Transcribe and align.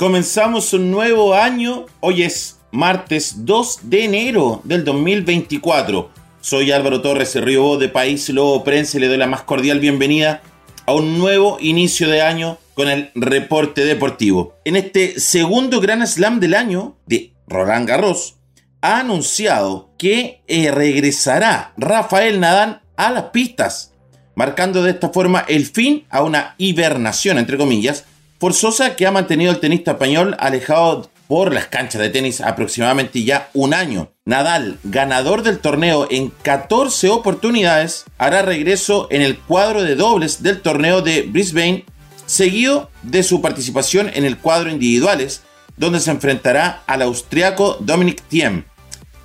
Comenzamos 0.00 0.72
un 0.72 0.90
nuevo 0.90 1.34
año. 1.34 1.84
Hoy 2.00 2.22
es 2.22 2.58
martes 2.70 3.44
2 3.44 3.80
de 3.82 4.06
enero 4.06 4.62
del 4.64 4.82
2024. 4.82 6.10
Soy 6.40 6.72
Álvaro 6.72 7.02
Torres 7.02 7.38
Río 7.38 7.76
de 7.76 7.90
País 7.90 8.30
Lobo 8.30 8.64
Prensa 8.64 8.96
y 8.96 9.02
le 9.02 9.08
doy 9.08 9.18
la 9.18 9.26
más 9.26 9.42
cordial 9.42 9.78
bienvenida 9.78 10.40
a 10.86 10.94
un 10.94 11.18
nuevo 11.18 11.58
inicio 11.60 12.08
de 12.08 12.22
año 12.22 12.56
con 12.72 12.88
el 12.88 13.10
reporte 13.14 13.84
deportivo. 13.84 14.54
En 14.64 14.76
este 14.76 15.20
segundo 15.20 15.82
Gran 15.82 16.06
Slam 16.06 16.40
del 16.40 16.54
año 16.54 16.96
de 17.04 17.34
Roland 17.46 17.86
Garros, 17.86 18.36
ha 18.80 19.00
anunciado 19.00 19.90
que 19.98 20.40
eh, 20.46 20.70
regresará 20.70 21.74
Rafael 21.76 22.40
Nadal 22.40 22.80
a 22.96 23.10
las 23.10 23.24
pistas, 23.24 23.92
marcando 24.34 24.82
de 24.82 24.92
esta 24.92 25.10
forma 25.10 25.44
el 25.46 25.66
fin 25.66 26.06
a 26.08 26.22
una 26.22 26.54
hibernación, 26.56 27.36
entre 27.36 27.58
comillas, 27.58 28.06
forzosa 28.40 28.96
que 28.96 29.06
ha 29.06 29.12
mantenido 29.12 29.52
el 29.52 29.60
tenista 29.60 29.92
español 29.92 30.34
alejado 30.40 31.10
por 31.28 31.52
las 31.52 31.66
canchas 31.66 32.00
de 32.00 32.08
tenis 32.08 32.40
aproximadamente 32.40 33.22
ya 33.22 33.50
un 33.52 33.74
año. 33.74 34.10
Nadal, 34.24 34.78
ganador 34.82 35.42
del 35.42 35.58
torneo 35.58 36.08
en 36.10 36.30
14 36.42 37.10
oportunidades, 37.10 38.06
hará 38.16 38.42
regreso 38.42 39.06
en 39.10 39.20
el 39.20 39.38
cuadro 39.38 39.82
de 39.82 39.94
dobles 39.94 40.42
del 40.42 40.62
torneo 40.62 41.02
de 41.02 41.22
Brisbane, 41.22 41.84
seguido 42.24 42.90
de 43.02 43.22
su 43.22 43.42
participación 43.42 44.10
en 44.14 44.24
el 44.24 44.38
cuadro 44.38 44.70
individuales, 44.70 45.42
donde 45.76 46.00
se 46.00 46.10
enfrentará 46.10 46.82
al 46.86 47.02
austriaco 47.02 47.76
Dominic 47.80 48.22
Thiem. 48.28 48.64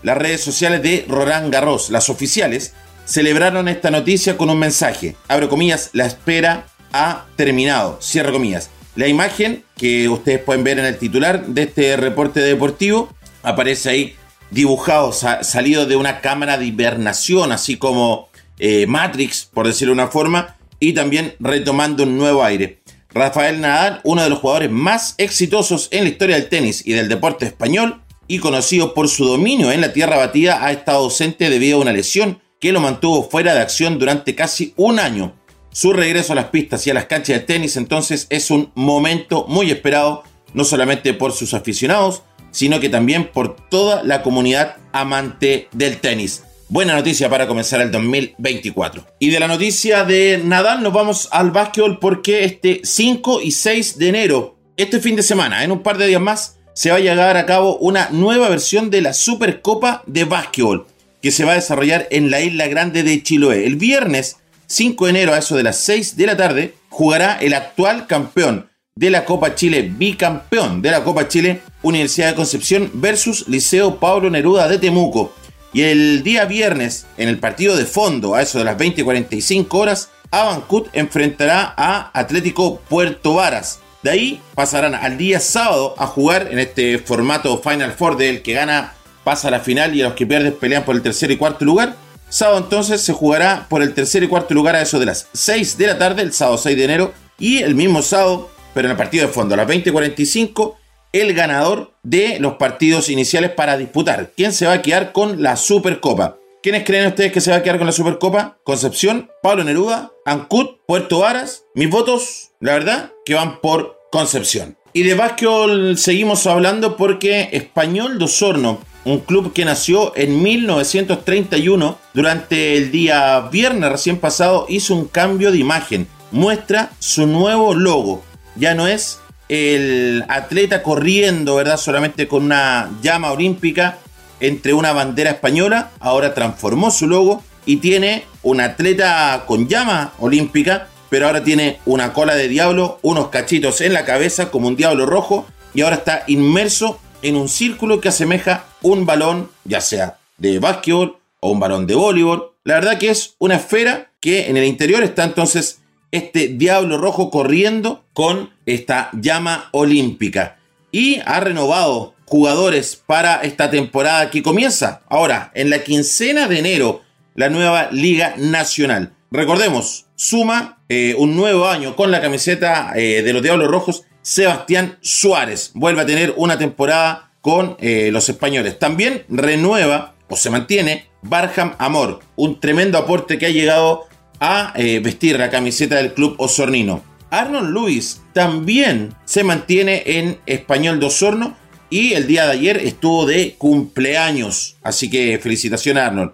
Las 0.03 0.17
redes 0.17 0.41
sociales 0.41 0.83
de 0.83 1.05
Roland 1.07 1.51
Garros, 1.51 1.89
las 1.89 2.09
oficiales, 2.09 2.73
celebraron 3.05 3.67
esta 3.67 3.91
noticia 3.91 4.37
con 4.37 4.49
un 4.49 4.59
mensaje. 4.59 5.15
Abro 5.27 5.49
comillas, 5.49 5.89
la 5.93 6.05
espera 6.05 6.67
ha 6.91 7.25
terminado. 7.35 7.99
Cierro 8.01 8.31
comillas. 8.31 8.69
La 8.95 9.09
imagen 9.09 9.65
que 9.75 10.07
ustedes 10.07 10.39
pueden 10.39 10.63
ver 10.63 10.79
en 10.79 10.85
el 10.85 10.97
titular 10.97 11.45
de 11.47 11.63
este 11.63 11.97
reporte 11.97 12.39
deportivo 12.39 13.09
aparece 13.43 13.89
ahí 13.89 14.15
dibujado, 14.51 15.11
salido 15.11 15.85
de 15.85 15.97
una 15.97 16.21
cámara 16.21 16.57
de 16.57 16.67
hibernación, 16.67 17.51
así 17.51 17.75
como 17.75 18.29
eh, 18.57 18.87
Matrix, 18.87 19.49
por 19.53 19.67
decirlo 19.67 19.93
de 19.93 20.01
una 20.01 20.11
forma, 20.11 20.55
y 20.79 20.93
también 20.93 21.35
retomando 21.39 22.03
un 22.03 22.17
nuevo 22.17 22.43
aire. 22.43 22.79
Rafael 23.09 23.59
Nadal, 23.59 23.99
uno 24.03 24.23
de 24.23 24.29
los 24.29 24.39
jugadores 24.39 24.71
más 24.71 25.15
exitosos 25.17 25.89
en 25.91 26.03
la 26.05 26.09
historia 26.11 26.37
del 26.37 26.47
tenis 26.47 26.81
y 26.85 26.93
del 26.93 27.09
deporte 27.09 27.45
español, 27.45 28.01
y 28.27 28.39
conocido 28.39 28.93
por 28.93 29.09
su 29.09 29.25
dominio 29.25 29.73
en 29.73 29.81
la 29.81 29.91
tierra 29.91 30.17
batida, 30.17 30.65
ha 30.65 30.71
estado 30.71 30.99
ausente 30.99 31.49
debido 31.49 31.77
a 31.77 31.81
una 31.81 31.91
lesión 31.91 32.39
que 32.61 32.71
lo 32.71 32.79
mantuvo 32.79 33.29
fuera 33.29 33.53
de 33.53 33.59
acción 33.59 33.99
durante 33.99 34.35
casi 34.35 34.73
un 34.77 34.99
año. 34.99 35.35
Su 35.75 35.91
regreso 35.91 36.31
a 36.31 36.37
las 36.37 36.45
pistas 36.45 36.87
y 36.87 36.91
a 36.91 36.93
las 36.93 37.07
canchas 37.07 37.35
de 37.35 37.45
tenis 37.45 37.75
entonces 37.75 38.27
es 38.29 38.49
un 38.49 38.71
momento 38.75 39.45
muy 39.49 39.69
esperado, 39.71 40.23
no 40.53 40.63
solamente 40.63 41.13
por 41.13 41.33
sus 41.33 41.53
aficionados, 41.53 42.23
sino 42.51 42.79
que 42.79 42.87
también 42.87 43.29
por 43.29 43.57
toda 43.67 44.01
la 44.01 44.23
comunidad 44.23 44.77
amante 44.93 45.67
del 45.73 45.97
tenis. 45.97 46.43
Buena 46.69 46.95
noticia 46.95 47.29
para 47.29 47.45
comenzar 47.45 47.81
el 47.81 47.91
2024. 47.91 49.05
Y 49.19 49.31
de 49.31 49.39
la 49.41 49.49
noticia 49.49 50.05
de 50.05 50.41
Nadal 50.41 50.81
nos 50.81 50.93
vamos 50.93 51.27
al 51.33 51.51
básquetbol 51.51 51.99
porque 51.99 52.45
este 52.45 52.79
5 52.81 53.41
y 53.41 53.51
6 53.51 53.97
de 53.97 54.07
enero, 54.07 54.55
este 54.77 55.01
fin 55.01 55.17
de 55.17 55.23
semana, 55.23 55.65
en 55.65 55.73
un 55.73 55.83
par 55.83 55.97
de 55.97 56.07
días 56.07 56.21
más, 56.21 56.55
se 56.73 56.89
va 56.89 56.95
a 56.95 57.01
llevar 57.01 57.35
a 57.35 57.45
cabo 57.45 57.75
una 57.79 58.07
nueva 58.11 58.47
versión 58.47 58.89
de 58.89 59.01
la 59.01 59.11
Supercopa 59.11 60.03
de 60.05 60.23
Básquetbol 60.23 60.87
que 61.25 61.31
se 61.31 61.43
va 61.43 61.53
a 61.53 61.55
desarrollar 61.55 62.07
en 62.11 62.29
la 62.29 62.39
isla 62.39 62.67
grande 62.67 63.01
de 63.01 63.23
Chiloé. 63.23 63.65
El 63.65 63.77
viernes 63.77 64.37
5 64.67 65.05
de 65.05 65.09
enero 65.09 65.33
a 65.33 65.39
eso 65.39 65.55
de 65.55 65.63
las 65.63 65.77
6 65.77 66.17
de 66.17 66.25
la 66.25 66.37
tarde 66.37 66.75
jugará 66.89 67.37
el 67.41 67.53
actual 67.53 68.07
campeón 68.07 68.69
de 68.95 69.09
la 69.09 69.25
Copa 69.25 69.55
Chile, 69.55 69.91
bicampeón 69.95 70.81
de 70.81 70.91
la 70.91 71.03
Copa 71.03 71.27
Chile, 71.27 71.61
Universidad 71.81 72.29
de 72.29 72.35
Concepción 72.35 72.89
versus 72.93 73.47
Liceo 73.47 73.99
Pablo 73.99 74.29
Neruda 74.29 74.67
de 74.67 74.79
Temuco. 74.79 75.33
Y 75.73 75.81
el 75.81 76.23
día 76.23 76.45
viernes, 76.45 77.05
en 77.17 77.27
el 77.27 77.37
partido 77.37 77.75
de 77.75 77.85
fondo, 77.85 78.35
a 78.35 78.41
eso 78.41 78.59
de 78.59 78.63
las 78.63 78.77
20.45 78.77 79.67
horas, 79.73 80.09
Abancut 80.31 80.87
enfrentará 80.93 81.73
a 81.75 82.17
Atlético 82.17 82.79
Puerto 82.87 83.33
Varas. 83.33 83.79
De 84.01 84.11
ahí 84.11 84.41
pasarán 84.53 84.95
al 84.95 85.17
día 85.17 85.41
sábado 85.41 85.95
a 85.97 86.07
jugar 86.07 86.47
en 86.51 86.59
este 86.59 86.97
formato 86.99 87.61
Final 87.61 87.91
Four 87.91 88.15
del 88.15 88.41
que 88.41 88.53
gana 88.53 88.93
pasa 89.25 89.49
a 89.49 89.51
la 89.51 89.59
final 89.59 89.93
y 89.95 90.01
a 90.01 90.05
los 90.05 90.13
que 90.13 90.25
pierden 90.25 90.53
pelean 90.53 90.85
por 90.85 90.95
el 90.95 91.01
tercer 91.01 91.31
y 91.31 91.37
cuarto 91.37 91.65
lugar. 91.65 91.97
Sábado 92.29 92.57
entonces 92.59 93.01
se 93.01 93.13
jugará 93.13 93.67
por 93.69 93.81
el 93.81 93.93
tercer 93.93 94.23
y 94.23 94.27
cuarto 94.27 94.53
lugar 94.53 94.75
a 94.75 94.81
eso 94.81 94.99
de 94.99 95.05
las 95.05 95.27
6 95.33 95.77
de 95.77 95.87
la 95.87 95.97
tarde, 95.97 96.21
el 96.21 96.33
sábado 96.33 96.57
6 96.57 96.75
de 96.75 96.83
enero, 96.83 97.13
y 97.39 97.59
el 97.59 97.75
mismo 97.75 98.01
sábado, 98.01 98.49
pero 98.73 98.87
en 98.87 98.91
el 98.91 98.97
partido 98.97 99.27
de 99.27 99.33
fondo, 99.33 99.53
a 99.53 99.57
las 99.57 99.67
20.45, 99.67 100.75
el 101.13 101.33
ganador 101.33 101.93
de 102.03 102.39
los 102.39 102.55
partidos 102.55 103.09
iniciales 103.09 103.51
para 103.51 103.77
disputar. 103.77 104.31
¿Quién 104.35 104.51
se 104.51 104.65
va 104.65 104.73
a 104.73 104.81
quedar 104.81 105.13
con 105.13 105.41
la 105.41 105.55
Supercopa? 105.55 106.37
¿Quiénes 106.61 106.83
creen 106.83 107.07
ustedes 107.07 107.31
que 107.31 107.41
se 107.41 107.51
va 107.51 107.57
a 107.57 107.63
quedar 107.63 107.77
con 107.77 107.85
la 107.85 107.93
Supercopa? 107.93 108.57
Concepción, 108.63 109.29
Pablo 109.41 109.63
Neruda, 109.63 110.11
Ancut, 110.25 110.79
Puerto 110.87 111.19
Varas. 111.19 111.63
Mis 111.73 111.89
votos, 111.89 112.51
la 112.59 112.73
verdad, 112.73 113.11
que 113.23 113.35
van 113.35 113.61
por 113.61 113.99
Concepción. 114.11 114.75
Y 114.91 115.03
de 115.03 115.13
básquetbol 115.13 115.97
seguimos 115.97 116.47
hablando 116.47 116.97
porque 116.97 117.49
Español 117.51 118.17
de 118.17 118.25
Osorno 118.25 118.79
un 119.05 119.19
club 119.19 119.53
que 119.53 119.65
nació 119.65 120.11
en 120.15 120.41
1931, 120.41 121.97
durante 122.13 122.75
el 122.75 122.91
día 122.91 123.39
viernes 123.51 123.91
recién 123.91 124.17
pasado 124.17 124.65
hizo 124.67 124.95
un 124.95 125.05
cambio 125.05 125.51
de 125.51 125.59
imagen. 125.59 126.07
Muestra 126.31 126.91
su 126.99 127.27
nuevo 127.27 127.75
logo. 127.75 128.23
Ya 128.55 128.73
no 128.73 128.87
es 128.87 129.19
el 129.47 130.25
atleta 130.27 130.81
corriendo, 130.81 131.55
¿verdad? 131.55 131.77
Solamente 131.77 132.27
con 132.27 132.43
una 132.43 132.89
llama 133.01 133.31
olímpica 133.31 133.99
entre 134.39 134.73
una 134.73 134.91
bandera 134.91 135.31
española. 135.31 135.91
Ahora 135.99 136.33
transformó 136.33 136.89
su 136.89 137.07
logo 137.07 137.43
y 137.65 137.77
tiene 137.77 138.25
un 138.41 138.59
atleta 138.59 139.43
con 139.45 139.67
llama 139.67 140.13
olímpica, 140.17 140.87
pero 141.09 141.27
ahora 141.27 141.43
tiene 141.43 141.79
una 141.85 142.11
cola 142.11 142.35
de 142.35 142.47
diablo, 142.47 142.97
unos 143.03 143.29
cachitos 143.29 143.81
en 143.81 143.93
la 143.93 144.03
cabeza 144.03 144.49
como 144.49 144.67
un 144.67 144.75
diablo 144.75 145.05
rojo 145.05 145.45
y 145.75 145.81
ahora 145.81 145.97
está 145.97 146.23
inmerso 146.27 146.99
en 147.21 147.35
un 147.35 147.49
círculo 147.49 148.01
que 148.01 148.09
asemeja 148.09 148.65
un 148.81 149.05
balón, 149.05 149.49
ya 149.63 149.81
sea 149.81 150.19
de 150.37 150.59
básquetbol 150.59 151.17
o 151.39 151.51
un 151.51 151.59
balón 151.59 151.87
de 151.87 151.95
voleibol. 151.95 152.51
La 152.63 152.75
verdad 152.75 152.97
que 152.97 153.09
es 153.09 153.35
una 153.39 153.55
esfera 153.55 154.11
que 154.19 154.49
en 154.49 154.57
el 154.57 154.65
interior 154.65 155.03
está 155.03 155.23
entonces 155.23 155.81
este 156.11 156.47
diablo 156.47 156.97
rojo 156.97 157.29
corriendo 157.29 158.03
con 158.13 158.51
esta 158.65 159.09
llama 159.13 159.69
olímpica. 159.71 160.57
Y 160.91 161.19
ha 161.25 161.39
renovado 161.39 162.15
jugadores 162.25 162.95
para 162.95 163.41
esta 163.41 163.69
temporada 163.69 164.29
que 164.29 164.41
comienza 164.41 165.01
ahora 165.09 165.51
en 165.53 165.69
la 165.69 165.83
quincena 165.83 166.47
de 166.47 166.59
enero 166.59 167.01
la 167.35 167.49
nueva 167.49 167.89
Liga 167.91 168.35
Nacional. 168.37 169.13
Recordemos, 169.35 170.05
suma 170.15 170.81
eh, 170.87 171.13
un 171.17 171.35
nuevo 171.35 171.67
año 171.67 171.97
con 171.97 172.09
la 172.09 172.21
camiseta 172.21 172.93
eh, 172.95 173.21
de 173.21 173.33
los 173.33 173.43
Diablos 173.43 173.69
Rojos 173.69 174.03
Sebastián 174.21 174.97
Suárez. 175.01 175.71
Vuelve 175.73 176.01
a 176.01 176.05
tener 176.05 176.33
una 176.37 176.57
temporada 176.57 177.31
con 177.41 177.75
eh, 177.81 178.11
los 178.13 178.29
españoles. 178.29 178.79
También 178.79 179.25
renueva 179.27 180.15
o 180.29 180.37
se 180.37 180.49
mantiene 180.49 181.07
Barham 181.21 181.75
Amor, 181.79 182.21
un 182.37 182.61
tremendo 182.61 182.97
aporte 182.97 183.37
que 183.37 183.47
ha 183.47 183.49
llegado 183.49 184.07
a 184.39 184.73
vestir 185.01 185.37
la 185.37 185.49
camiseta 185.49 185.95
del 185.95 186.13
club 186.13 186.35
osornino. 186.37 187.03
Arnold 187.29 187.73
Lewis 187.73 188.21
también 188.33 189.13
se 189.25 189.43
mantiene 189.43 190.03
en 190.05 190.39
Español 190.45 190.99
de 190.99 191.07
Osorno 191.07 191.57
y 191.89 192.13
el 192.13 192.25
día 192.27 192.45
de 192.45 192.53
ayer 192.53 192.77
estuvo 192.77 193.25
de 193.25 193.55
cumpleaños. 193.57 194.77
Así 194.81 195.09
que 195.09 195.39
felicitaciones 195.39 196.03
a 196.03 196.07
Arnold. 196.07 196.31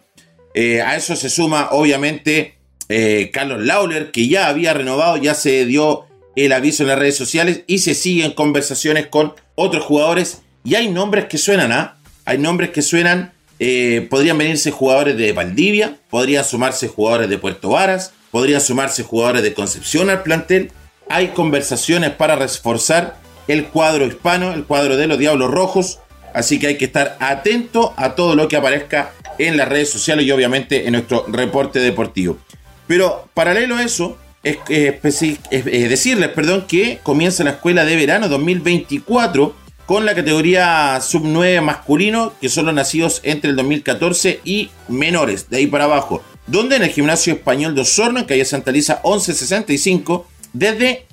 A 0.86 0.96
eso 0.96 1.16
se 1.16 1.30
suma 1.30 1.70
obviamente 1.72 2.61
Carlos 3.32 3.62
Lauler, 3.62 4.12
que 4.12 4.28
ya 4.28 4.48
había 4.48 4.74
renovado, 4.74 5.18
ya 5.18 5.34
se 5.34 5.66
dio 5.66 6.06
el 6.36 6.54
aviso 6.54 6.84
en 6.84 6.90
las 6.90 7.00
redes 7.00 7.18
sociales 7.18 7.64
y 7.68 7.80
se 7.80 7.94
siguen 7.94 8.32
conversaciones 8.32 9.08
con 9.08 9.34
otros 9.56 9.84
jugadores. 9.84 10.42
Y 10.64 10.76
hay 10.76 10.90
nombres 10.90 11.26
que 11.26 11.38
suenan, 11.38 11.72
¿ah? 11.72 11.98
Hay 12.26 12.38
nombres 12.38 12.70
que 12.70 12.82
suenan. 12.82 13.34
Eh, 13.60 14.08
podrían 14.10 14.38
venirse 14.38 14.72
jugadores 14.72 15.18
de 15.18 15.34
Valdivia, 15.34 15.98
podrían 16.10 16.44
sumarse 16.44 16.88
jugadores 16.88 17.30
de 17.30 17.38
Puerto 17.38 17.70
Varas, 17.70 18.12
podrían 18.32 18.60
sumarse 18.60 19.04
jugadores 19.04 19.44
de 19.44 19.54
Concepción 19.54 20.10
al 20.10 20.24
plantel. 20.24 20.72
Hay 21.10 21.30
conversaciones 21.30 22.12
para 22.12 22.36
reforzar 22.36 23.18
el 23.48 23.66
cuadro 23.66 24.08
hispano, 24.08 24.54
el 24.54 24.64
cuadro 24.64 24.98
de 24.98 25.08
los 25.08 25.20
Diablos 25.20 25.52
Rojos. 25.52 26.00
Así 26.34 26.58
que 26.58 26.68
hay 26.68 26.78
que 26.78 26.86
estar 26.86 27.18
atento 27.20 27.94
a 27.98 28.16
todo 28.16 28.36
lo 28.36 28.48
que 28.48 28.56
aparezca 28.56 29.12
en 29.38 29.58
las 29.58 29.68
redes 29.68 29.90
sociales 29.90 30.26
y 30.26 30.32
obviamente 30.32 30.88
en 30.88 30.94
nuestro 30.94 31.26
reporte 31.28 31.80
deportivo. 31.80 32.40
Pero 32.92 33.30
paralelo 33.34 33.78
a 33.78 33.84
eso, 33.84 34.18
es, 34.44 34.58
decirles 34.68 36.28
perdón, 36.32 36.66
que 36.68 37.00
comienza 37.02 37.42
la 37.46 37.52
escuela 37.52 37.86
de 37.86 37.96
verano 37.96 38.28
2024 38.28 39.56
con 39.86 40.06
la 40.06 40.14
categoría 40.14 41.00
sub 41.00 41.22
9 41.24 41.62
masculino, 41.62 42.34
que 42.42 42.50
son 42.50 42.66
los 42.66 42.76
nacidos 42.76 43.22
entre 43.24 43.52
el 43.52 43.56
2014 43.56 44.42
y 44.44 44.72
menores, 44.90 45.50
de 45.50 45.56
ahí 45.56 45.68
para 45.68 45.86
abajo. 45.86 46.22
Donde 46.48 46.76
en 46.76 46.84
el 46.84 46.90
gimnasio 46.90 47.32
español 47.32 47.76
de 47.76 47.82
Osorno, 47.84 48.20
en 48.20 48.26
calle 48.26 48.44
Santa 48.44 48.74
Lisa 48.74 49.00
1165, 49.06 50.28
desde 50.52 51.06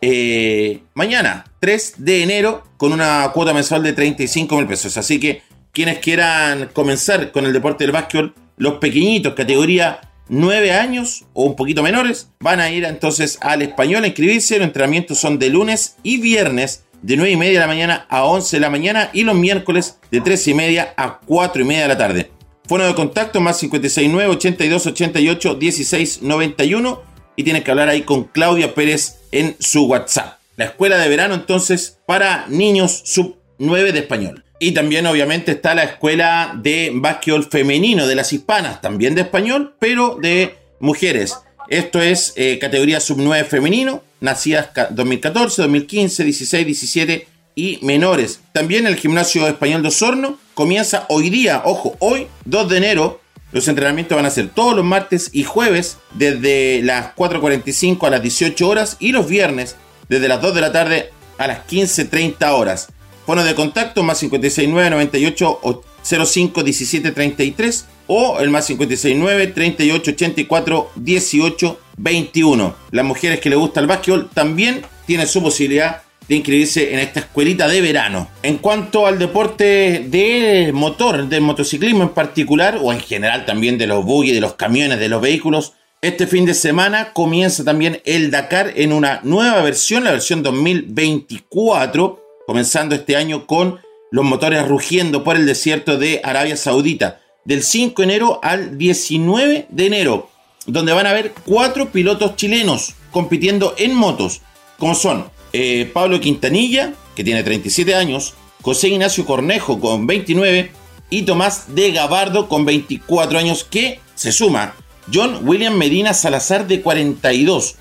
eh, 0.00 0.80
mañana, 0.94 1.44
3 1.60 1.96
de 1.98 2.22
enero, 2.22 2.64
con 2.78 2.94
una 2.94 3.30
cuota 3.34 3.52
mensual 3.52 3.82
de 3.82 3.92
35 3.92 4.56
mil 4.56 4.66
pesos. 4.66 4.96
Así 4.96 5.20
que 5.20 5.42
quienes 5.72 5.98
quieran 5.98 6.70
comenzar 6.72 7.30
con 7.30 7.44
el 7.44 7.52
deporte 7.52 7.84
del 7.84 7.92
básquetbol, 7.92 8.32
los 8.56 8.78
pequeñitos, 8.78 9.34
categoría 9.34 10.00
9 10.28 10.72
años 10.72 11.24
o 11.32 11.44
un 11.44 11.56
poquito 11.56 11.82
menores, 11.82 12.30
van 12.40 12.60
a 12.60 12.70
ir 12.70 12.84
entonces 12.84 13.38
al 13.40 13.62
español 13.62 14.04
a 14.04 14.08
inscribirse. 14.08 14.58
Los 14.58 14.66
entrenamientos 14.66 15.18
son 15.18 15.38
de 15.38 15.50
lunes 15.50 15.96
y 16.02 16.18
viernes 16.18 16.84
de 17.02 17.16
9 17.16 17.32
y 17.32 17.36
media 17.36 17.54
de 17.54 17.60
la 17.60 17.66
mañana 17.66 18.06
a 18.08 18.24
11 18.24 18.56
de 18.56 18.60
la 18.60 18.70
mañana 18.70 19.10
y 19.12 19.22
los 19.22 19.36
miércoles 19.36 19.98
de 20.10 20.20
3 20.20 20.48
y 20.48 20.54
media 20.54 20.94
a 20.96 21.20
4 21.24 21.62
y 21.62 21.64
media 21.64 21.82
de 21.82 21.88
la 21.88 21.98
tarde. 21.98 22.30
Fono 22.66 22.84
de 22.84 22.94
contacto 22.94 23.40
más 23.40 23.58
569 23.58 24.28
82 24.34 24.86
88 24.86 25.54
16 25.54 26.22
91 26.22 27.02
y 27.36 27.44
tienes 27.44 27.62
que 27.62 27.70
hablar 27.70 27.88
ahí 27.88 28.02
con 28.02 28.24
Claudia 28.24 28.74
Pérez 28.74 29.18
en 29.30 29.56
su 29.60 29.84
WhatsApp. 29.86 30.38
La 30.56 30.64
escuela 30.64 30.98
de 30.98 31.08
verano 31.08 31.34
entonces 31.34 31.98
para 32.06 32.46
niños 32.48 33.02
sub 33.04 33.36
9 33.58 33.92
de 33.92 34.00
español. 34.00 34.45
Y 34.58 34.72
también 34.72 35.06
obviamente 35.06 35.52
está 35.52 35.74
la 35.74 35.84
escuela 35.84 36.54
de 36.56 36.90
básquetbol 36.94 37.44
femenino 37.44 38.06
de 38.06 38.14
las 38.14 38.32
hispanas, 38.32 38.80
también 38.80 39.14
de 39.14 39.22
español, 39.22 39.74
pero 39.78 40.16
de 40.20 40.54
mujeres. 40.80 41.36
Esto 41.68 42.00
es 42.00 42.32
eh, 42.36 42.58
categoría 42.58 43.00
sub 43.00 43.18
9 43.18 43.44
femenino, 43.44 44.02
nacidas 44.20 44.70
2014, 44.90 45.62
2015, 45.62 46.24
16, 46.24 46.66
17 46.66 47.28
y 47.54 47.78
menores. 47.82 48.40
También 48.52 48.86
el 48.86 48.96
gimnasio 48.96 49.46
español 49.48 49.82
de 49.82 49.88
Osorno 49.88 50.38
comienza 50.54 51.06
hoy 51.08 51.28
día, 51.28 51.62
ojo, 51.64 51.96
hoy 51.98 52.28
2 52.44 52.68
de 52.68 52.76
enero. 52.76 53.20
Los 53.52 53.68
entrenamientos 53.68 54.16
van 54.16 54.26
a 54.26 54.30
ser 54.30 54.48
todos 54.48 54.76
los 54.76 54.84
martes 54.84 55.30
y 55.32 55.44
jueves 55.44 55.98
desde 56.14 56.82
las 56.82 57.14
4.45 57.14 58.06
a 58.06 58.10
las 58.10 58.22
18 58.22 58.68
horas 58.68 58.96
y 59.00 59.12
los 59.12 59.28
viernes 59.28 59.76
desde 60.08 60.28
las 60.28 60.42
2 60.42 60.54
de 60.54 60.60
la 60.60 60.72
tarde 60.72 61.10
a 61.38 61.46
las 61.46 61.66
15.30 61.66 62.50
horas. 62.52 62.88
Fono 63.26 63.42
de 63.42 63.56
contacto 63.56 64.04
más 64.04 64.20
569 64.20 64.90
98 64.90 65.60
05 66.04 66.62
17 66.62 67.10
33 67.10 67.86
o 68.06 68.38
el 68.38 68.50
más 68.50 68.66
569 68.66 69.48
38 69.48 70.10
84 70.12 70.90
18 70.94 71.80
21. 71.96 72.74
Las 72.92 73.04
mujeres 73.04 73.40
que 73.40 73.50
les 73.50 73.58
gusta 73.58 73.80
el 73.80 73.88
básquetbol 73.88 74.30
también 74.32 74.82
tienen 75.06 75.26
su 75.26 75.42
posibilidad 75.42 76.02
de 76.28 76.36
inscribirse 76.36 76.92
en 76.92 77.00
esta 77.00 77.20
escuelita 77.20 77.66
de 77.66 77.80
verano. 77.80 78.28
En 78.44 78.58
cuanto 78.58 79.06
al 79.06 79.18
deporte 79.18 80.06
de 80.08 80.70
motor, 80.72 81.28
del 81.28 81.40
motociclismo 81.40 82.04
en 82.04 82.08
particular, 82.10 82.78
o 82.80 82.92
en 82.92 83.00
general 83.00 83.44
también 83.44 83.76
de 83.76 83.88
los 83.88 84.04
buggy, 84.04 84.32
de 84.32 84.40
los 84.40 84.54
camiones, 84.54 84.98
de 85.00 85.08
los 85.08 85.20
vehículos, 85.20 85.72
este 86.02 86.26
fin 86.26 86.44
de 86.44 86.54
semana 86.54 87.12
comienza 87.12 87.64
también 87.64 88.00
el 88.04 88.30
Dakar 88.30 88.72
en 88.76 88.92
una 88.92 89.20
nueva 89.24 89.62
versión, 89.62 90.04
la 90.04 90.12
versión 90.12 90.42
2024 90.42 92.25
comenzando 92.46 92.94
este 92.94 93.16
año 93.16 93.46
con 93.46 93.80
los 94.10 94.24
motores 94.24 94.66
rugiendo 94.66 95.24
por 95.24 95.36
el 95.36 95.46
desierto 95.46 95.98
de 95.98 96.20
Arabia 96.22 96.56
Saudita, 96.56 97.20
del 97.44 97.62
5 97.62 98.02
de 98.02 98.08
enero 98.08 98.40
al 98.42 98.78
19 98.78 99.66
de 99.68 99.86
enero, 99.86 100.30
donde 100.66 100.92
van 100.92 101.06
a 101.06 101.10
haber 101.10 101.32
cuatro 101.44 101.90
pilotos 101.90 102.36
chilenos 102.36 102.94
compitiendo 103.10 103.74
en 103.78 103.94
motos, 103.94 104.42
como 104.78 104.94
son 104.94 105.30
eh, 105.52 105.90
Pablo 105.92 106.20
Quintanilla, 106.20 106.92
que 107.14 107.24
tiene 107.24 107.42
37 107.42 107.94
años, 107.94 108.34
José 108.62 108.88
Ignacio 108.88 109.24
Cornejo 109.24 109.80
con 109.80 110.06
29 110.06 110.70
y 111.10 111.22
Tomás 111.22 111.74
de 111.74 111.92
Gabardo 111.92 112.48
con 112.48 112.64
24 112.64 113.38
años, 113.38 113.64
que 113.64 114.00
se 114.14 114.32
suma 114.32 114.74
John 115.12 115.40
William 115.42 115.74
Medina 115.74 116.14
Salazar 116.14 116.66
de 116.66 116.80
42. 116.82 117.76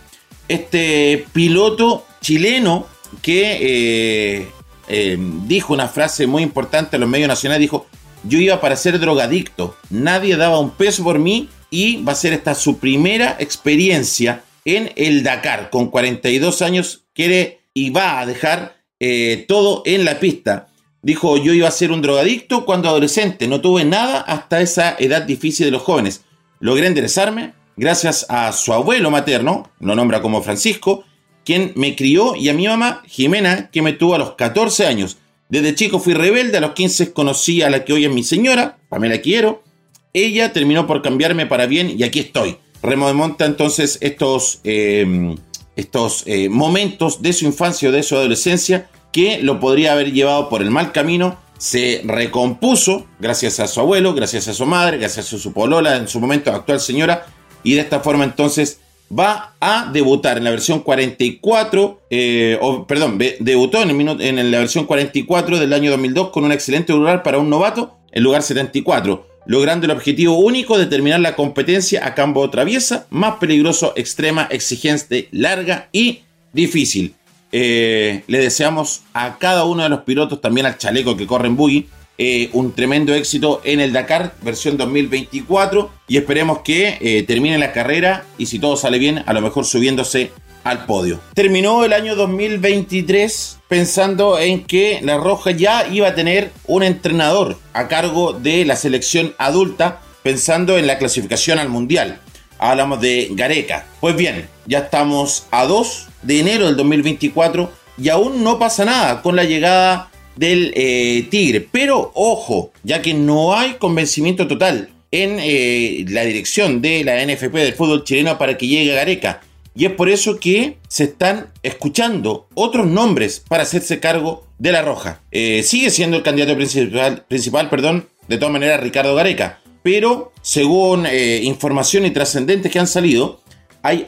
Este 0.47 1.25
piloto 1.33 2.05
chileno 2.21 2.85
que 3.21 3.57
eh, 3.61 4.47
eh, 4.87 5.17
dijo 5.45 5.73
una 5.73 5.87
frase 5.87 6.27
muy 6.27 6.43
importante 6.43 6.97
en 6.97 7.01
los 7.01 7.09
medios 7.09 7.27
nacionales, 7.27 7.61
dijo, 7.61 7.87
yo 8.23 8.39
iba 8.39 8.59
para 8.59 8.75
ser 8.75 8.99
drogadicto, 8.99 9.75
nadie 9.89 10.35
daba 10.35 10.59
un 10.59 10.71
peso 10.71 11.03
por 11.03 11.19
mí 11.19 11.49
y 11.69 12.03
va 12.03 12.13
a 12.13 12.15
ser 12.15 12.33
esta 12.33 12.55
su 12.55 12.79
primera 12.79 13.35
experiencia 13.39 14.43
en 14.63 14.91
el 14.95 15.23
Dakar. 15.23 15.69
Con 15.69 15.89
42 15.89 16.61
años 16.61 17.05
quiere 17.13 17.61
y 17.73 17.89
va 17.89 18.19
a 18.19 18.25
dejar 18.25 18.77
eh, 18.99 19.45
todo 19.47 19.83
en 19.85 20.05
la 20.05 20.19
pista. 20.19 20.67
Dijo, 21.01 21.37
yo 21.37 21.53
iba 21.53 21.67
a 21.67 21.71
ser 21.71 21.91
un 21.91 22.01
drogadicto 22.01 22.65
cuando 22.65 22.89
adolescente, 22.89 23.47
no 23.47 23.61
tuve 23.61 23.85
nada 23.85 24.21
hasta 24.21 24.61
esa 24.61 24.95
edad 24.97 25.21
difícil 25.21 25.65
de 25.65 25.71
los 25.71 25.83
jóvenes. 25.83 26.23
Logré 26.59 26.87
enderezarme 26.87 27.53
gracias 27.77 28.25
a 28.29 28.51
su 28.53 28.73
abuelo 28.73 29.11
materno, 29.11 29.69
lo 29.79 29.95
nombra 29.95 30.21
como 30.21 30.41
Francisco, 30.41 31.03
quien 31.45 31.71
me 31.75 31.95
crió, 31.95 32.35
y 32.35 32.49
a 32.49 32.53
mi 32.53 32.67
mamá, 32.67 33.03
Jimena, 33.07 33.69
que 33.69 33.81
me 33.81 33.93
tuvo 33.93 34.15
a 34.15 34.17
los 34.17 34.33
14 34.33 34.87
años. 34.87 35.17
Desde 35.47 35.75
chico 35.75 35.99
fui 35.99 36.13
rebelde, 36.13 36.57
a 36.57 36.61
los 36.61 36.71
15 36.71 37.13
conocí 37.13 37.61
a 37.61 37.69
la 37.69 37.85
que 37.85 37.93
hoy 37.93 38.05
es 38.05 38.11
mi 38.11 38.23
señora, 38.23 38.77
Pamela 38.89 39.19
Quiero. 39.19 39.63
Ella 40.11 40.51
terminó 40.53 40.87
por 40.87 41.01
cambiarme 41.01 41.45
para 41.45 41.67
bien 41.67 41.93
y 41.97 42.03
aquí 42.03 42.19
estoy. 42.19 42.57
Remonta 42.81 43.45
entonces 43.45 43.97
estos, 44.01 44.59
em, 44.63 45.35
estos 45.75 46.23
eh, 46.25 46.49
momentos 46.49 47.21
de 47.21 47.33
su 47.33 47.45
infancia 47.45 47.89
o 47.89 47.91
de 47.91 48.01
su 48.01 48.15
adolescencia 48.15 48.89
que 49.11 49.39
lo 49.41 49.59
podría 49.59 49.93
haber 49.93 50.11
llevado 50.11 50.49
por 50.49 50.61
el 50.61 50.71
mal 50.71 50.91
camino. 50.91 51.37
Se 51.57 52.01
recompuso 52.05 53.05
gracias 53.19 53.59
a 53.59 53.67
su 53.67 53.79
abuelo, 53.79 54.13
gracias 54.13 54.47
a 54.47 54.53
su 54.53 54.65
madre, 54.65 54.97
gracias 54.97 55.31
a 55.31 55.37
su 55.37 55.53
polola, 55.53 55.95
en 55.97 56.07
su 56.07 56.19
momento 56.19 56.51
actual 56.51 56.79
señora, 56.79 57.27
y 57.63 57.75
de 57.75 57.81
esta 57.81 57.99
forma 57.99 58.23
entonces 58.23 58.79
va 59.11 59.53
a 59.59 59.89
debutar 59.91 60.37
en 60.37 60.43
la 60.43 60.49
versión 60.49 60.79
44, 60.79 62.01
eh, 62.09 62.57
o, 62.61 62.85
perdón, 62.87 63.19
debutó 63.39 63.81
en, 63.81 64.21
en 64.21 64.51
la 64.51 64.59
versión 64.59 64.85
44 64.85 65.59
del 65.59 65.73
año 65.73 65.91
2002 65.91 66.29
con 66.29 66.43
un 66.43 66.51
excelente 66.51 66.93
lugar 66.93 67.23
para 67.23 67.39
un 67.39 67.49
novato, 67.49 67.97
el 68.11 68.23
lugar 68.23 68.41
74, 68.41 69.27
logrando 69.45 69.85
el 69.85 69.91
objetivo 69.91 70.37
único 70.39 70.77
de 70.77 70.87
terminar 70.87 71.19
la 71.19 71.35
competencia 71.35 72.05
a 72.05 72.15
campo 72.15 72.49
traviesa, 72.49 73.05
más 73.09 73.35
peligroso, 73.35 73.93
extrema, 73.95 74.47
exigente, 74.49 75.27
larga 75.31 75.89
y 75.91 76.21
difícil. 76.53 77.13
Eh, 77.51 78.23
le 78.27 78.39
deseamos 78.39 79.03
a 79.13 79.37
cada 79.37 79.65
uno 79.65 79.83
de 79.83 79.89
los 79.89 80.01
pilotos, 80.01 80.41
también 80.41 80.65
al 80.65 80.77
chaleco 80.77 81.15
que 81.15 81.27
corre 81.27 81.47
en 81.47 81.55
buggy, 81.55 81.87
eh, 82.17 82.49
un 82.53 82.73
tremendo 82.73 83.13
éxito 83.13 83.61
en 83.63 83.79
el 83.79 83.91
Dakar, 83.91 84.35
versión 84.41 84.77
2024, 84.77 85.89
y 86.07 86.17
esperemos 86.17 86.59
que 86.59 86.97
eh, 87.01 87.23
termine 87.23 87.57
la 87.57 87.73
carrera 87.73 88.25
y 88.37 88.45
si 88.45 88.59
todo 88.59 88.77
sale 88.77 88.99
bien, 88.99 89.23
a 89.25 89.33
lo 89.33 89.41
mejor 89.41 89.65
subiéndose 89.65 90.31
al 90.63 90.85
podio. 90.85 91.19
Terminó 91.33 91.85
el 91.85 91.93
año 91.93 92.15
2023 92.15 93.59
pensando 93.67 94.39
en 94.39 94.63
que 94.63 94.99
La 95.03 95.17
Roja 95.17 95.51
ya 95.51 95.87
iba 95.87 96.07
a 96.07 96.15
tener 96.15 96.51
un 96.67 96.83
entrenador 96.83 97.57
a 97.73 97.87
cargo 97.87 98.33
de 98.33 98.65
la 98.65 98.75
selección 98.75 99.33
adulta, 99.37 100.01
pensando 100.23 100.77
en 100.77 100.87
la 100.87 100.97
clasificación 100.97 101.59
al 101.59 101.69
Mundial. 101.69 102.19
Hablamos 102.57 103.01
de 103.01 103.27
Gareca. 103.31 103.85
Pues 103.99 104.15
bien, 104.15 104.47
ya 104.65 104.79
estamos 104.79 105.45
a 105.51 105.65
2 105.65 106.07
de 106.23 106.39
enero 106.39 106.65
del 106.65 106.77
2024 106.77 107.71
y 107.97 108.09
aún 108.09 108.43
no 108.43 108.57
pasa 108.57 108.85
nada 108.85 109.21
con 109.21 109.35
la 109.35 109.43
llegada 109.43 110.09
del 110.35 110.73
eh, 110.75 111.27
Tigre. 111.29 111.61
Pero 111.61 112.11
ojo, 112.13 112.71
ya 112.83 113.01
que 113.01 113.13
no 113.13 113.55
hay 113.55 113.73
convencimiento 113.73 114.47
total 114.47 114.89
en 115.11 115.37
eh, 115.39 116.05
la 116.09 116.23
dirección 116.23 116.81
de 116.81 117.03
la 117.03 117.23
NFP 117.25 117.53
del 117.53 117.73
fútbol 117.73 118.03
chileno 118.03 118.37
para 118.37 118.57
que 118.57 118.67
llegue 118.67 118.93
a 118.93 118.95
Gareca. 118.95 119.41
Y 119.77 119.85
es 119.85 119.91
por 119.91 120.09
eso 120.09 120.39
que 120.39 120.77
se 120.87 121.05
están 121.05 121.47
escuchando 121.61 122.47
otros 122.53 122.87
nombres 122.87 123.43
para 123.47 123.63
hacerse 123.63 123.99
cargo 123.99 124.47
de 124.57 124.71
la 124.71 124.81
Roja. 124.81 125.21
Eh, 125.31 125.63
sigue 125.63 125.89
siendo 125.89 126.15
el 126.15 126.23
candidato 126.23 126.55
principal, 126.55 127.25
principal, 127.27 127.69
perdón, 127.69 128.07
de 128.29 128.37
todas 128.37 128.53
maneras 128.53 128.79
Ricardo 128.79 129.15
Gareca. 129.15 129.59
Pero 129.83 130.31
según 130.41 131.05
informaciones 131.43 132.11
trascendentes 132.11 132.71
que 132.71 132.79
han 132.79 132.87
salido, 132.87 133.41
hay, 133.83 134.07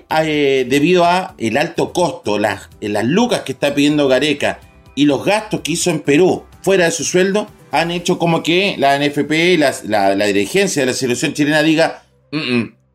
debido 0.67 1.05
a 1.05 1.36
el 1.38 1.55
alto 1.55 1.93
costo, 1.93 2.39
las, 2.39 2.67
las 2.81 3.05
lucas 3.05 3.41
que 3.41 3.51
está 3.51 3.75
pidiendo 3.75 4.07
Gareca 4.07 4.60
y 4.98 5.06
los 5.06 5.24
gastos 5.24 5.62
que 5.62 5.74
hizo 5.74 5.92
en 5.92 6.00
Perú 6.00 6.44
fuera 6.63 6.86
de 6.86 6.92
su 6.92 7.04
sueldo 7.04 7.48
han 7.72 7.92
hecho 7.92 8.18
como 8.18 8.42
que 8.42 8.75
la 8.80 8.98
NFP, 8.98 9.58
la, 9.60 10.16
la, 10.16 10.25
dirigencia 10.25 10.82
de 10.82 10.88
la 10.88 10.94
selección 10.94 11.34
chilena 11.34 11.62
diga, 11.62 12.04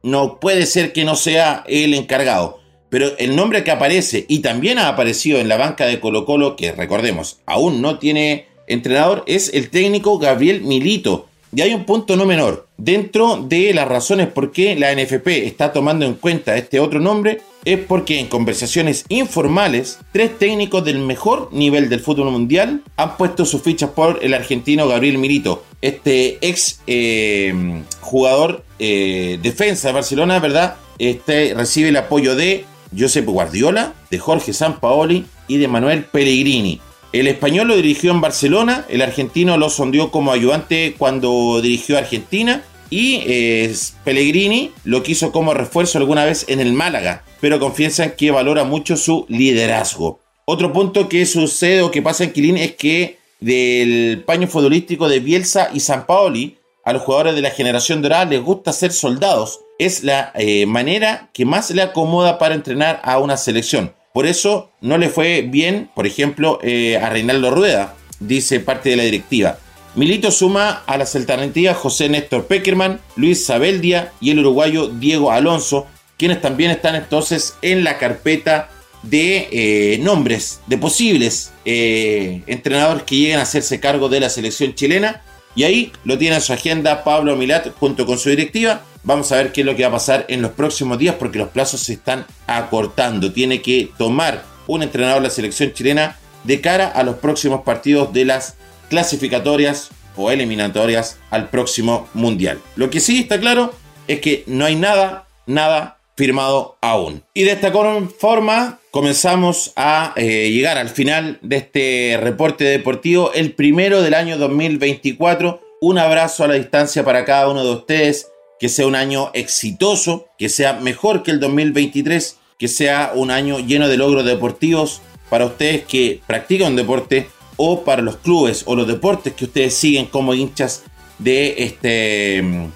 no 0.03 0.41
puede 0.41 0.67
ser 0.67 0.93
que 0.93 1.05
no 1.05 1.15
sea 1.15 1.63
el 1.69 1.95
encargado. 1.95 2.59
Pero 2.91 3.17
el 3.19 3.37
nombre 3.37 3.63
que 3.63 3.71
aparece 3.71 4.27
y 4.29 4.41
también 4.41 4.79
ha 4.79 4.89
aparecido 4.89 5.39
en 5.39 5.49
la 5.49 5.57
banca 5.57 5.87
de 5.87 6.01
Colo 6.01 6.27
Colo, 6.27 6.57
que 6.57 6.73
recordemos, 6.73 7.41
aún 7.47 7.81
no 7.81 7.99
tiene 8.01 8.47
entrenador, 8.67 9.23
es 9.29 9.55
el 9.55 9.71
técnico 9.71 10.19
Gabriel 10.19 10.63
Milito. 10.63 11.29
Y 11.55 11.61
hay 11.61 11.75
un 11.75 11.85
punto 11.85 12.17
no 12.17 12.25
menor. 12.25 12.67
Dentro 12.79 13.37
de 13.37 13.75
las 13.75 13.87
razones 13.87 14.29
por 14.29 14.53
qué 14.53 14.75
la 14.75 14.95
NFP 14.95 15.29
está 15.47 15.73
tomando 15.73 16.07
en 16.07 16.15
cuenta 16.15 16.57
este 16.57 16.81
otro 16.81 16.99
nombre, 16.99 17.43
es 17.65 17.79
porque 17.79 18.19
en 18.19 18.27
conversaciones 18.27 19.05
informales, 19.09 19.99
tres 20.13 20.39
técnicos 20.39 20.85
del 20.85 20.99
mejor 20.99 21.51
nivel 21.53 21.89
del 21.89 22.01
fútbol 22.01 22.31
mundial 22.31 22.83
han 22.97 23.17
puesto 23.17 23.45
sus 23.45 23.63
fichas 23.63 23.91
por 23.91 24.19
el 24.23 24.35
argentino 24.35 24.89
Gabriel 24.89 25.19
Milito, 25.19 25.63
este 25.81 26.39
ex 26.41 26.81
eh, 26.87 27.83
jugador 28.01 28.65
eh, 28.79 29.39
defensa 29.43 29.89
de 29.89 29.95
Barcelona, 29.95 30.41
¿verdad? 30.41 30.77
Este 30.99 31.55
recibe 31.55 31.91
el 31.91 31.97
apoyo 31.97 32.35
de 32.35 32.65
Josep 32.99 33.27
Guardiola, 33.27 33.95
de 34.11 34.19
Jorge 34.19 34.53
Sampaoli 34.53 35.27
y 35.49 35.59
de 35.59 35.69
Manuel 35.69 36.05
Pellegrini. 36.05 36.81
El 37.12 37.26
español 37.26 37.69
lo 37.69 37.76
dirigió 37.76 38.11
en 38.11 38.23
Barcelona, 38.23 38.87
el 38.88 39.02
argentino 39.02 39.59
lo 39.59 39.69
sondeó 39.69 40.11
como 40.11 40.33
ayudante 40.33 40.95
cuando 40.97 41.61
dirigió 41.61 41.97
a 41.97 42.00
Argentina 42.00 42.62
y 42.88 43.23
eh, 43.26 43.75
Pellegrini 44.02 44.71
lo 44.85 45.02
quiso 45.02 45.31
como 45.31 45.52
refuerzo 45.52 45.99
alguna 45.99 46.25
vez 46.25 46.47
en 46.49 46.61
el 46.61 46.73
Málaga, 46.73 47.23
pero 47.40 47.61
confiesan 47.61 48.14
que 48.16 48.31
valora 48.31 48.64
mucho 48.64 48.97
su 48.97 49.26
liderazgo. 49.28 50.21
Otro 50.47 50.73
punto 50.73 51.11
que 51.11 51.26
sucede 51.26 51.83
o 51.83 51.90
que 51.90 52.00
pasa 52.00 52.25
en 52.25 52.33
Quilín 52.33 52.57
es 52.57 52.76
que 52.76 53.19
del 53.40 54.23
paño 54.25 54.49
futbolístico 54.49 55.07
de 55.09 55.21
Bielsa 55.21 55.69
y 55.75 55.81
San 55.81 56.07
Paoli, 56.07 56.57
a 56.85 56.95
los 56.95 57.02
jugadores 57.02 57.35
de 57.35 57.42
la 57.42 57.50
generación 57.50 58.00
dorada 58.00 58.25
les 58.25 58.42
gusta 58.42 58.73
ser 58.73 58.92
soldados. 58.92 59.61
Es 59.78 60.02
la 60.02 60.33
eh, 60.35 60.64
manera 60.66 61.31
que 61.33 61.45
más 61.45 61.71
le 61.71 61.83
acomoda 61.83 62.38
para 62.38 62.54
entrenar 62.54 63.00
a 63.04 63.19
una 63.19 63.37
selección. 63.37 63.92
Por 64.12 64.26
eso 64.26 64.71
no 64.81 64.99
le 64.99 65.09
fue 65.09 65.42
bien, 65.42 65.88
por 65.95 66.07
ejemplo, 66.07 66.59
eh, 66.62 66.99
a 66.99 67.09
Reinaldo 67.09 67.50
Rueda, 67.50 67.95
dice 68.21 68.61
parte 68.61 68.90
de 68.90 68.97
la 68.97 69.04
directiva. 69.04 69.59
Milito 69.95 70.31
suma 70.31 70.83
a 70.87 70.97
las 70.97 71.16
alternativas 71.16 71.76
José 71.76 72.09
Néstor 72.09 72.47
Peckerman, 72.47 73.00
Luis 73.16 73.45
Sabeldia 73.45 74.12
y 74.21 74.31
el 74.31 74.40
uruguayo 74.40 74.88
Diego 74.88 75.33
Alonso, 75.33 75.87
quienes 76.19 76.40
también 76.40 76.71
están 76.71 76.95
entonces 76.95 77.57
en 77.62 77.85
la 77.85 77.99
carpeta 77.99 78.71
de 79.02 79.49
eh, 79.50 79.99
nombres 79.99 80.61
de 80.66 80.78
posibles 80.78 81.52
eh, 81.64 82.42
entrenadores 82.47 83.02
que 83.02 83.16
lleguen 83.16 83.38
a 83.38 83.42
hacerse 83.42 83.81
cargo 83.81 84.09
de 84.09 84.21
la 84.21 84.31
selección 84.31 84.75
chilena. 84.75 85.23
Y 85.54 85.64
ahí 85.64 85.92
lo 86.04 86.16
tiene 86.16 86.37
en 86.37 86.42
su 86.42 86.52
agenda 86.52 87.04
Pablo 87.04 87.37
Milat 87.37 87.69
junto 87.78 88.07
con 88.07 88.19
su 88.19 88.31
directiva 88.31 88.83
Vamos 89.05 89.33
a 89.33 89.37
ver 89.37 89.53
qué 89.53 89.63
es 89.63 89.67
lo 89.67 89.75
que 89.75 89.83
va 89.83 89.89
a 89.89 89.93
pasar 89.93 90.27
en 90.29 90.43
los 90.43 90.53
próximos 90.53 90.99
días 90.99 91.17
porque 91.19 91.39
los 91.39 91.49
plazos 91.49 91.81
se 91.81 91.95
están 91.95 92.25
acortando. 92.47 93.33
Tiene 93.33 93.61
que 93.61 93.91
tomar 93.99 94.45
un 94.67 94.83
entrenador 94.83 95.23
la 95.23 95.31
selección 95.31 95.73
chilena 95.73 96.19
de 96.45 96.61
cara 96.61 96.89
a 96.89 97.03
los 97.03 97.17
próximos 97.17 97.63
partidos 97.63 98.13
de 98.13 98.25
las 98.25 98.57
clasificatorias 98.89 99.91
o 100.17 100.31
eliminatorias 100.31 101.19
al 101.31 101.49
próximo 101.49 102.09
mundial. 102.15 102.61
Lo 102.77 102.91
que 102.91 103.01
sí 103.01 103.21
está 103.21 103.41
claro 103.41 103.73
es 104.07 104.21
que 104.21 104.45
no 104.47 104.65
hay 104.65 104.77
nada, 104.77 105.27
nada 105.47 105.99
firmado 106.17 106.77
aún. 106.81 107.23
Y 107.35 107.45
de 107.45 107.53
esta 107.53 107.73
forma 108.19 108.79
comenzamos 108.91 109.73
a 109.75 110.13
eh, 110.17 110.51
llegar 110.51 110.79
al 110.79 110.91
final 110.91 111.39
de 111.43 111.57
este 111.57 112.19
reporte 112.21 112.65
deportivo, 112.65 113.33
el 113.35 113.53
primero 113.53 114.03
del 114.03 114.15
año 114.15 114.39
2024. 114.39 115.61
Un 115.81 115.99
abrazo 115.99 116.45
a 116.45 116.49
la 116.49 116.55
distancia 116.55 117.05
para 117.05 117.25
cada 117.25 117.49
uno 117.49 117.65
de 117.65 117.73
ustedes 117.73 118.32
que 118.62 118.69
sea 118.69 118.87
un 118.87 118.95
año 118.95 119.31
exitoso, 119.35 120.28
que 120.38 120.49
sea 120.49 120.75
mejor 120.75 121.25
que 121.25 121.33
el 121.33 121.40
2023, 121.40 122.38
que 122.57 122.69
sea 122.69 123.11
un 123.12 123.33
año 123.33 123.59
lleno 123.59 123.88
de 123.88 123.97
logros 123.97 124.25
deportivos 124.25 125.02
para 125.28 125.47
ustedes 125.47 125.83
que 125.83 126.21
practican 126.28 126.76
deporte 126.76 127.26
o 127.57 127.83
para 127.83 128.02
los 128.02 128.19
clubes 128.19 128.62
o 128.66 128.76
los 128.76 128.87
deportes 128.87 129.33
que 129.33 129.47
ustedes 129.47 129.75
siguen 129.75 130.07
como 130.07 130.33
hinchas 130.33 130.85
de 131.19 131.57
este 131.59 132.40
mm, 132.40 132.66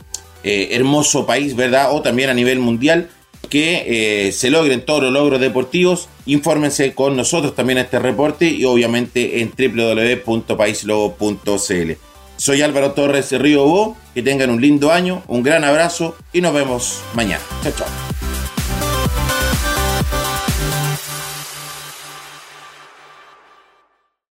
eh, 0.42 0.70
hermoso 0.72 1.24
país, 1.24 1.54
¿verdad? 1.54 1.94
O 1.94 2.02
también 2.02 2.30
a 2.30 2.34
nivel 2.34 2.58
mundial, 2.58 3.08
que 3.48 4.26
eh, 4.26 4.32
se 4.32 4.50
logren 4.50 4.84
todos 4.84 5.04
los 5.04 5.12
logros 5.12 5.40
deportivos. 5.40 6.08
Infórmense 6.26 6.94
con 6.94 7.16
nosotros 7.16 7.54
también 7.54 7.78
en 7.78 7.84
este 7.84 8.00
reporte 8.00 8.46
y 8.46 8.64
obviamente 8.64 9.40
en 9.40 9.52
www.paislobo.cl. 9.56 12.05
Soy 12.36 12.62
Álvaro 12.62 12.92
Torres 12.92 13.32
Río 13.32 13.64
Bo. 13.64 13.96
Que 14.14 14.22
tengan 14.22 14.48
un 14.48 14.62
lindo 14.62 14.92
año, 14.92 15.22
un 15.28 15.42
gran 15.42 15.62
abrazo 15.62 16.16
y 16.32 16.40
nos 16.40 16.54
vemos 16.54 17.02
mañana. 17.14 17.42
Chao, 17.62 17.72
chao. 17.76 18.15